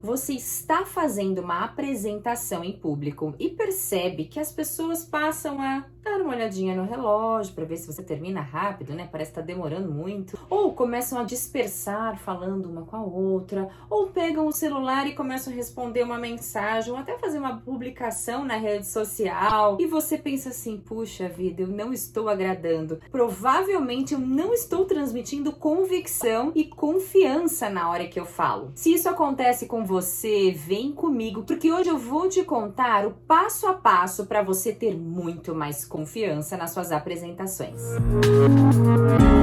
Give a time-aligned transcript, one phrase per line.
[0.00, 6.20] Você está fazendo uma apresentação em público e percebe que as pessoas passam a dar
[6.22, 9.08] uma olhadinha no relógio para ver se você termina rápido, né?
[9.10, 10.38] Parece que tá demorando muito.
[10.48, 15.52] Ou começam a dispersar falando uma com a outra, ou pegam o celular e começam
[15.52, 19.78] a responder uma mensagem, ou até fazer uma publicação na rede social.
[19.80, 23.00] E você pensa assim: puxa vida, eu não estou agradando.
[23.10, 28.70] Provavelmente eu não estou transmitindo convicção e confiança na hora que eu falo.
[28.76, 33.66] Se isso acontece com você, vem comigo, porque hoje eu vou te contar o passo
[33.66, 37.80] a passo para você ter muito mais confiança nas suas apresentações.
[38.98, 39.37] Speaker!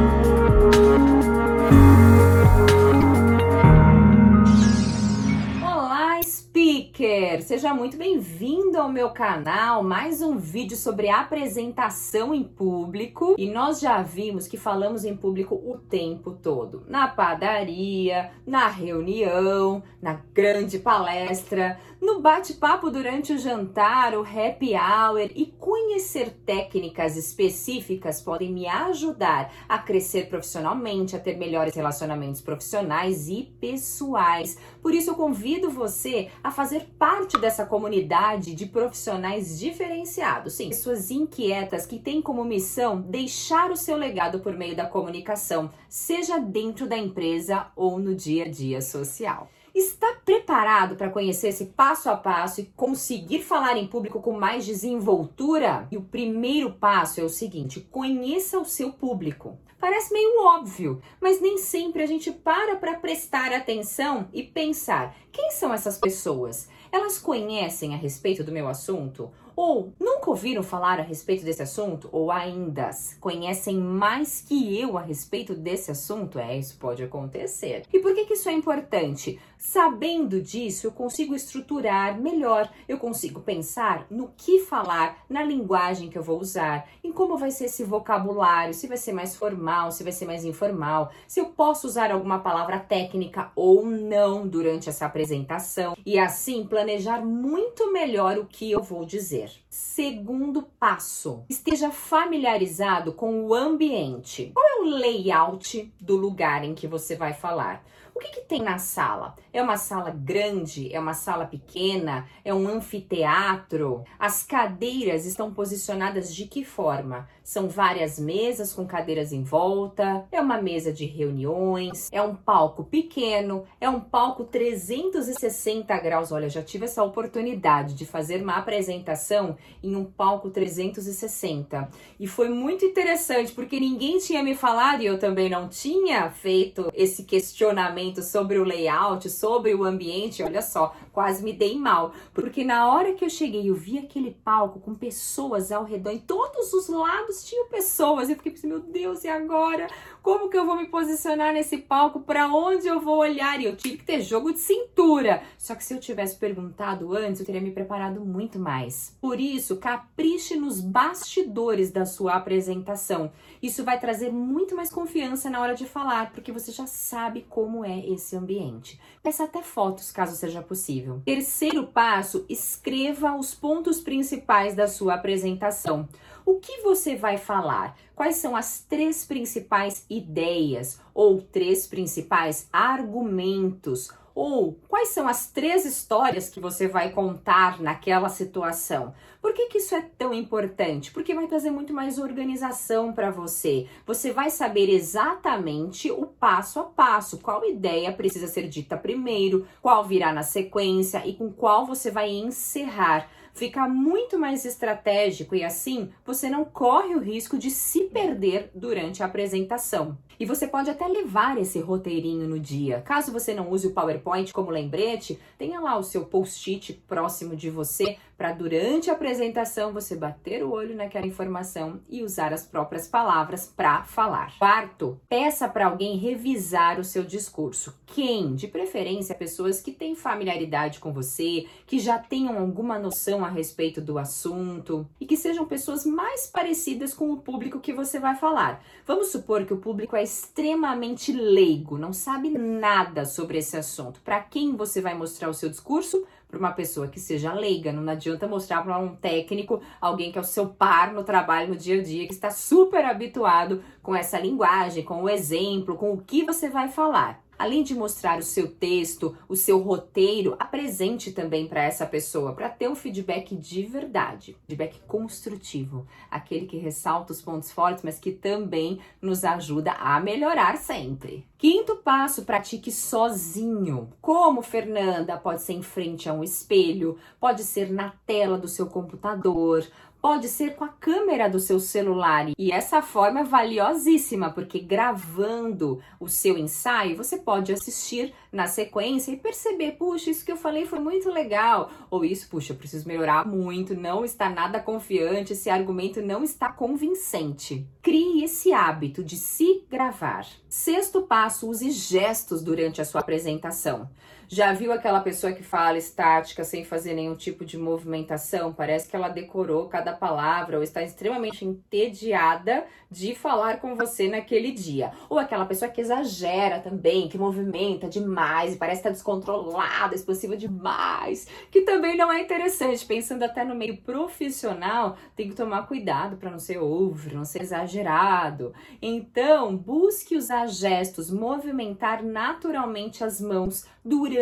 [7.56, 13.34] Seja muito bem-vindo ao meu canal, mais um vídeo sobre apresentação em público.
[13.38, 19.82] E nós já vimos que falamos em público o tempo todo, na padaria, na reunião,
[20.02, 28.22] na grande palestra, no bate-papo durante o jantar, o happy hour e conhecer técnicas específicas
[28.22, 34.58] podem me ajudar a crescer profissionalmente, a ter melhores relacionamentos profissionais e pessoais.
[34.82, 41.12] Por isso eu convido você a fazer parte dessa comunidade de profissionais diferenciados, sim, pessoas
[41.12, 46.88] inquietas que têm como missão deixar o seu legado por meio da comunicação, seja dentro
[46.88, 49.48] da empresa ou no dia a dia social.
[49.76, 54.66] Está preparado para conhecer esse passo a passo e conseguir falar em público com mais
[54.66, 55.88] desenvoltura?
[55.92, 59.56] E o primeiro passo é o seguinte: conheça o seu público.
[59.80, 65.52] Parece meio óbvio, mas nem sempre a gente para para prestar atenção e pensar: quem
[65.52, 66.68] são essas pessoas?
[66.96, 69.30] Elas conhecem a respeito do meu assunto?
[69.56, 72.10] Ou nunca ouviram falar a respeito desse assunto?
[72.12, 72.90] Ou ainda
[73.20, 76.38] conhecem mais que eu a respeito desse assunto?
[76.38, 77.84] É, isso pode acontecer.
[77.92, 79.40] E por que, que isso é importante?
[79.58, 86.18] Sabendo disso, eu consigo estruturar melhor, eu consigo pensar no que falar, na linguagem que
[86.18, 90.04] eu vou usar, em como vai ser esse vocabulário, se vai ser mais formal, se
[90.04, 95.06] vai ser mais informal, se eu posso usar alguma palavra técnica ou não durante essa
[95.06, 99.45] apresentação e assim planejar muito melhor o que eu vou dizer.
[99.70, 104.52] Segundo passo, esteja familiarizado com o ambiente.
[104.54, 107.84] Qual é o layout do lugar em que você vai falar?
[108.16, 109.36] O que, que, tem na sala?
[109.52, 110.94] É uma sala grande?
[110.96, 112.26] É uma sala pequena?
[112.46, 114.06] É um anfiteatro?
[114.18, 117.28] As cadeiras estão posicionadas de que forma?
[117.44, 120.26] São várias mesas com cadeiras em volta?
[120.32, 122.10] É uma mesa de reuniões?
[122.10, 123.66] É um palco pequeno?
[123.82, 126.32] É um palco 360 graus?
[126.32, 132.48] Olha, já tive essa oportunidade de fazer uma apresentação em um palco 360 e foi
[132.48, 138.05] muito interessante porque ninguém tinha me falado e eu também não tinha feito esse questionamento
[138.22, 142.14] sobre o layout, sobre o ambiente, olha só, quase me dei mal.
[142.34, 146.20] Porque na hora que eu cheguei, eu vi aquele palco com pessoas ao redor, em
[146.20, 148.30] todos os lados tinham pessoas.
[148.30, 149.88] Eu fiquei pensando, meu Deus, e agora?
[150.22, 152.20] Como que eu vou me posicionar nesse palco?
[152.20, 153.62] Para onde eu vou olhar?
[153.62, 155.44] E eu tive que ter jogo de cintura.
[155.58, 159.16] Só que se eu tivesse perguntado antes, eu teria me preparado muito mais.
[159.22, 163.32] Por isso, capriche nos bastidores da sua apresentação.
[163.62, 167.86] Isso vai trazer muito mais confiança na hora de falar, porque você já sabe como
[167.86, 169.00] é esse ambiente.
[169.22, 171.22] Peça até fotos, caso seja possível.
[171.24, 176.08] Terceiro passo, escreva os pontos principais da sua apresentação.
[176.46, 177.98] O que você vai falar?
[178.16, 184.10] Quais são as três principais ideias ou três principais argumentos?
[184.36, 189.14] Ou quais são as três histórias que você vai contar naquela situação?
[189.42, 191.10] Por que, que isso é tão importante?
[191.10, 193.88] Porque vai trazer muito mais organização para você.
[194.06, 200.04] Você vai saber exatamente o passo a passo, qual ideia precisa ser dita primeiro, qual
[200.04, 206.10] virá na sequência e com qual você vai encerrar fica muito mais estratégico e assim
[206.24, 210.18] você não corre o risco de se perder durante a apresentação.
[210.38, 213.02] E você pode até levar esse roteirinho no dia.
[213.02, 217.70] Caso você não use o PowerPoint como lembrete, tenha lá o seu post-it próximo de
[217.70, 223.08] você para durante a apresentação você bater o olho naquela informação e usar as próprias
[223.08, 224.58] palavras para falar.
[224.58, 227.96] Quarto, peça para alguém revisar o seu discurso.
[228.06, 228.56] Quem?
[228.56, 234.02] De preferência pessoas que têm familiaridade com você, que já tenham alguma noção a respeito
[234.02, 238.84] do assunto e que sejam pessoas mais parecidas com o público que você vai falar.
[239.06, 244.22] Vamos supor que o público é extremamente leigo, não sabe nada sobre esse assunto.
[244.22, 246.26] Para quem você vai mostrar o seu discurso?
[246.56, 250.42] Para uma pessoa que seja leiga, não adianta mostrar para um técnico, alguém que é
[250.42, 254.40] o seu par no trabalho no dia a dia, que está super habituado com essa
[254.40, 257.45] linguagem, com o exemplo, com o que você vai falar.
[257.58, 262.70] Além de mostrar o seu texto, o seu roteiro, apresente também para essa pessoa, para
[262.70, 268.32] ter um feedback de verdade, feedback construtivo, aquele que ressalta os pontos fortes, mas que
[268.32, 271.46] também nos ajuda a melhorar sempre.
[271.58, 274.10] Quinto passo, pratique sozinho.
[274.22, 275.38] Como, Fernanda?
[275.38, 279.86] Pode ser em frente a um espelho, pode ser na tela do seu computador,
[280.22, 282.48] pode ser com a câmera do seu celular.
[282.58, 289.32] E essa forma é valiosíssima, porque gravando o seu ensaio, você pode assistir na sequência
[289.32, 293.08] e perceber, puxa, isso que eu falei foi muito legal, ou isso, puxa, eu preciso
[293.08, 297.88] melhorar muito, não está nada confiante, esse argumento não está convincente.
[298.02, 300.48] Crie esse hábito de se gravar.
[300.68, 304.10] Sexto passo, use gestos durante a sua apresentação.
[304.48, 308.72] Já viu aquela pessoa que fala estática sem fazer nenhum tipo de movimentação?
[308.72, 314.72] Parece que ela decorou cada palavra ou está extremamente entediada de falar com você naquele
[314.72, 315.12] dia.
[315.30, 321.48] Ou aquela pessoa que exagera também, que movimenta demais e parece estar descontrolada, expansiva demais,
[321.72, 323.06] que também não é interessante.
[323.06, 327.62] Pensando até no meio profissional, tem que tomar cuidado para não ser over, não ser
[327.62, 328.74] exagerado.
[329.02, 334.35] Então, busque usar gestos, movimentar naturalmente as mãos durante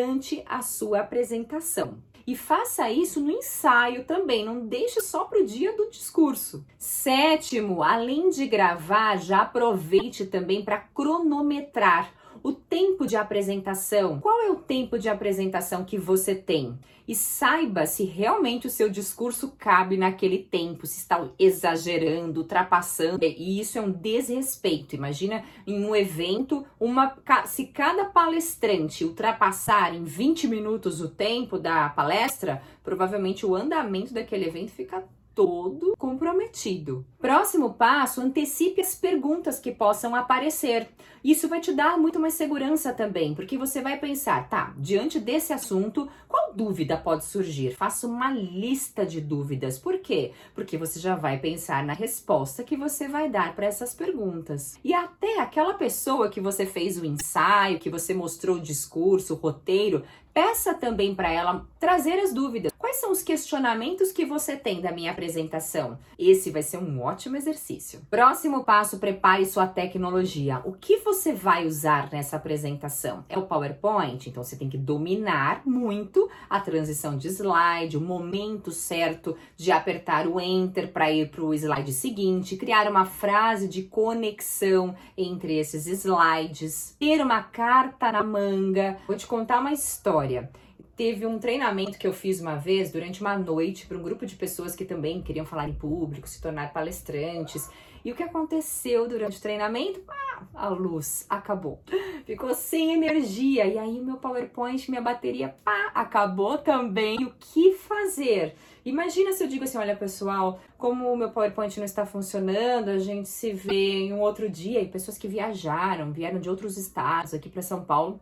[0.47, 1.97] a sua apresentação.
[2.25, 6.65] E faça isso no ensaio também, não deixe só para o dia do discurso.
[6.77, 12.13] Sétimo, além de gravar, já aproveite também para cronometrar
[12.43, 14.19] o tempo de apresentação.
[14.19, 16.77] Qual é o tempo de apresentação que você tem?
[17.07, 23.23] E saiba se realmente o seu discurso cabe naquele tempo, se está exagerando, ultrapassando.
[23.23, 24.95] E isso é um desrespeito.
[24.95, 31.89] Imagina em um evento, uma se cada palestrante ultrapassar em 20 minutos o tempo da
[31.89, 35.03] palestra, provavelmente o andamento daquele evento fica
[35.35, 37.05] todo comprometido.
[37.19, 40.89] Próximo passo, antecipe as perguntas que possam aparecer.
[41.23, 45.53] Isso vai te dar muito mais segurança também, porque você vai pensar, tá, diante desse
[45.53, 47.73] assunto, qual dúvida pode surgir?
[47.73, 49.79] Faça uma lista de dúvidas.
[49.79, 50.33] Por quê?
[50.53, 54.77] Porque você já vai pensar na resposta que você vai dar para essas perguntas.
[54.83, 59.37] E até aquela pessoa que você fez o ensaio, que você mostrou o discurso, o
[59.37, 60.03] roteiro,
[60.33, 62.72] peça também para ela trazer as dúvidas.
[62.93, 65.97] Quais são os questionamentos que você tem da minha apresentação?
[66.17, 68.05] Esse vai ser um ótimo exercício.
[68.07, 70.61] Próximo passo: prepare sua tecnologia.
[70.63, 73.25] O que você vai usar nessa apresentação?
[73.27, 74.29] É o PowerPoint?
[74.29, 80.27] Então você tem que dominar muito a transição de slide, o momento certo de apertar
[80.27, 85.87] o Enter para ir para o slide seguinte, criar uma frase de conexão entre esses
[85.87, 88.99] slides, ter uma carta na manga.
[89.07, 90.51] Vou te contar uma história
[90.95, 94.35] teve um treinamento que eu fiz uma vez durante uma noite para um grupo de
[94.35, 97.69] pessoas que também queriam falar em público, se tornar palestrantes.
[98.05, 100.01] E o que aconteceu durante o treinamento?
[100.07, 101.79] Ah, a luz acabou.
[102.25, 103.65] Ficou sem energia.
[103.65, 107.23] E aí meu PowerPoint, minha bateria, pá, acabou também.
[107.23, 108.55] O que fazer?
[108.85, 112.99] Imagina se eu digo assim, olha pessoal, como o meu PowerPoint não está funcionando, a
[112.99, 114.81] gente se vê em um outro dia.
[114.81, 118.19] E pessoas que viajaram, vieram de outros estados aqui para São Paulo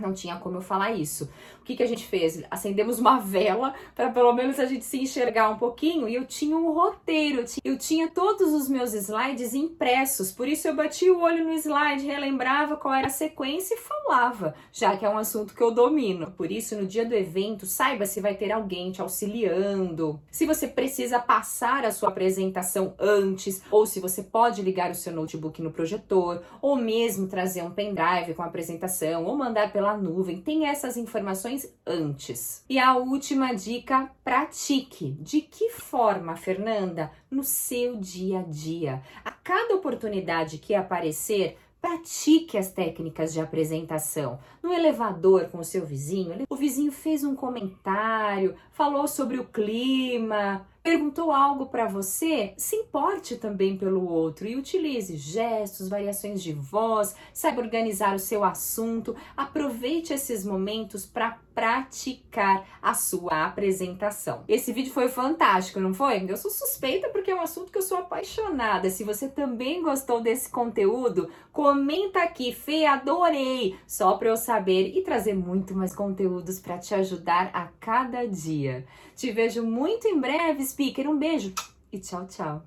[0.00, 1.30] não tinha como eu falar isso.
[1.60, 2.42] O que, que a gente fez?
[2.50, 6.56] Acendemos uma vela para pelo menos a gente se enxergar um pouquinho e eu tinha
[6.56, 11.44] um roteiro, eu tinha todos os meus slides impressos, por isso eu bati o olho
[11.44, 15.62] no slide, relembrava qual era a sequência e falava, já que é um assunto que
[15.62, 16.32] eu domino.
[16.36, 20.66] Por isso, no dia do evento, saiba se vai ter alguém te auxiliando, se você
[20.66, 25.70] precisa passar a sua apresentação antes, ou se você pode ligar o seu notebook no
[25.70, 30.40] projetor, ou mesmo trazer um pendrive com a apresentação, ou mandar pela nuvem.
[30.40, 32.64] Tem essas informações antes.
[32.68, 35.12] E a última dica: pratique.
[35.20, 37.10] De que forma, Fernanda?
[37.30, 39.02] No seu dia a dia.
[39.24, 44.38] A cada oportunidade que aparecer, Pratique as técnicas de apresentação.
[44.62, 50.66] No elevador com o seu vizinho, o vizinho fez um comentário, falou sobre o clima,
[50.82, 57.14] perguntou algo para você, se importe também pelo outro e utilize gestos, variações de voz,
[57.32, 59.14] saiba organizar o seu assunto.
[59.36, 64.44] Aproveite esses momentos para praticar a sua apresentação.
[64.48, 66.24] Esse vídeo foi fantástico, não foi?
[66.26, 68.88] Eu sou suspeita porque é um assunto que eu sou apaixonada.
[68.88, 75.02] Se você também gostou desse conteúdo, comenta aqui, Fê, adorei, só para eu saber e
[75.02, 78.86] trazer muito mais conteúdos para te ajudar a cada dia.
[79.20, 81.06] Te vejo muito em breve, speaker.
[81.06, 81.52] Um beijo
[81.92, 82.62] e tchau, tchau.